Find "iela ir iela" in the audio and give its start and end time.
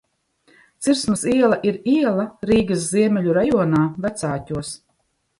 1.33-2.25